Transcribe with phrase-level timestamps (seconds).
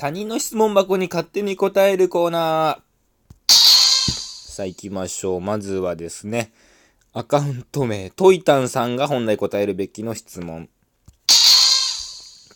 [0.00, 3.52] 他人の質問箱に勝手に答えるコーナー。
[3.52, 5.40] さあ行きましょう。
[5.42, 6.54] まずはですね、
[7.12, 10.70] アカウント名、トイタンさんが本来答えるべきの質問。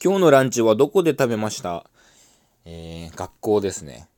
[0.02, 1.84] 今日のランチはどこで食べました？
[2.64, 4.08] えー、学校ですね。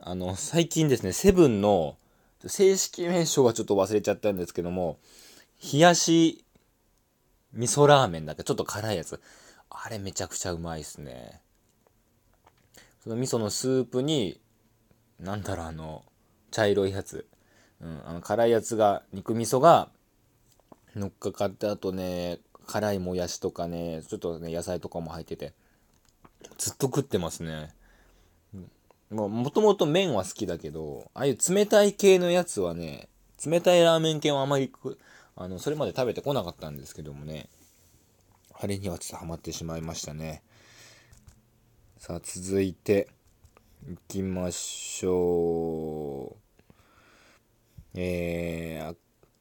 [0.00, 1.98] あの、最近ですね、セブンの、
[2.46, 4.98] 正式名称はちょっと忘れちゃったんですけども、
[5.74, 6.42] 冷やし
[7.52, 9.20] 味噌ラーメンだっけちょっと辛いやつ。
[9.68, 11.42] あれめちゃくちゃうまいっすね。
[13.06, 14.40] その味噌のスープに、
[15.20, 16.04] なんだろう、あの、
[16.50, 17.24] 茶色いやつ。
[17.80, 19.90] うん、あの辛いやつが、肉味噌が
[20.96, 25.52] 乗っかかって、あとね、辛いもやしとかね、ちょっとね、野菜とかも入ってて、
[26.58, 27.72] ずっと食ってますね。
[29.10, 33.08] もともと麺は好きだけど、ああいう冷たい系のやつはね、
[33.46, 34.72] 冷たいラーメン系はあまり
[35.36, 37.48] あの、それまで食べてこなかったんですけどもね、
[38.52, 40.42] あれにはちょっとハマってしまいましたね。
[42.06, 43.08] さあ、続いて、
[43.90, 47.98] いきましょう。
[47.98, 48.94] えー、ア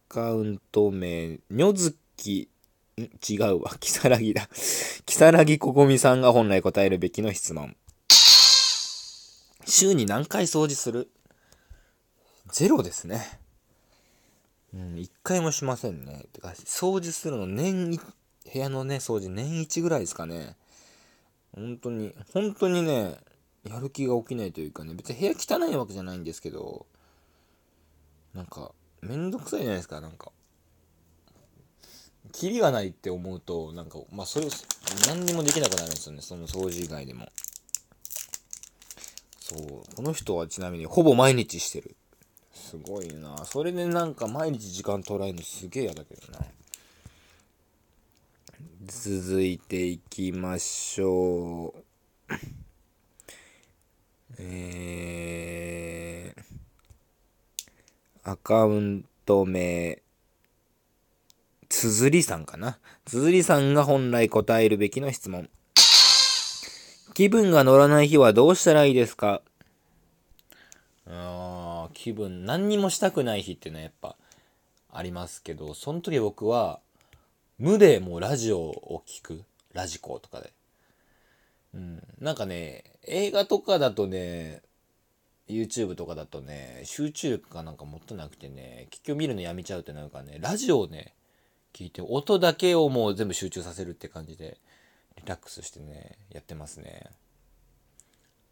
[0.09, 2.50] カウント名、にょずき、
[2.98, 3.75] ん違うわ。
[3.80, 4.50] きさらぎだ。
[5.06, 7.75] きさらぎここみさんが本来答えるべきの質問。
[9.68, 11.12] 週に何回掃除する？
[12.52, 13.42] ゼロですね。
[14.73, 16.25] うん、一回もしませんね。
[16.34, 18.00] てか、掃除するの年
[18.52, 20.56] 部屋のね、掃除年一ぐらいですかね。
[21.56, 23.17] 本当に、本当にね、
[23.64, 26.86] やる気が起きないというかね、別に部屋汚いわけじゃないんですけど、
[28.34, 30.31] なんか、めんどくさいじゃないですか、なんか。
[32.34, 34.47] キリがないって思うと、なんか、まあ、それ、
[35.08, 37.30] 何にもできなくなるんですよね、その掃除以外でも。
[39.40, 41.95] そう、この人はちなみにほぼ毎日してる。
[42.52, 43.45] すごいな。
[43.45, 46.40] それでなんか毎日時間取られるのすげえ嫌だけどな。
[48.88, 51.73] 続いていきましょ
[52.30, 52.30] う。
[54.38, 60.03] えー、アカウント名、
[61.68, 62.78] つづりさんかな？
[63.06, 65.50] つづりさんが本来答えるべきの質問。
[67.16, 69.41] 気分が乗らない日はどうしたらいいですか？
[71.07, 74.16] あ気分、何にもしたくない日っていうのはやっぱ
[74.91, 76.81] ありますけど、その時僕は、
[77.58, 79.44] 無でもうラジオを聴く？
[79.74, 80.54] ラジコとかで。
[81.74, 82.04] うん。
[82.20, 84.62] なんかね、映画とかだとね、
[85.48, 91.14] YouTube とかだとね、集中力がなんか持ってなくてね、結局見るのやめちゃうってなるからね、ラジオをね、
[91.74, 94.58] 聞いて、音だけをもう全部集中させるって感じで、
[95.18, 97.04] リラックスしてね、やってますね。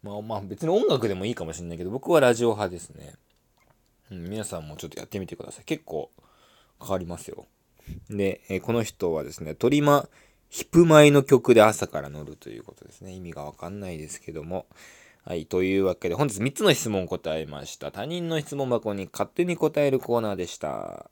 [0.02, 3.14] まあまあ別に音楽でもいいかもしれないけど、僕はラジオ派ですね。
[4.10, 5.64] うん、皆さんもちょっとやってみてください。
[5.64, 6.10] 結構
[6.80, 7.46] 変わりますよ。
[8.10, 10.08] で、え、この人はですね、トリマ
[10.54, 13.12] ヒプマイの曲で朝から乗るということですね。
[13.12, 14.66] 意味がわかんないですけども。
[15.24, 15.46] はい。
[15.46, 17.90] というわけで、本日3つの質問を答えました。
[17.90, 21.10] 他人の質問箱に勝手に答えるコーナーでした。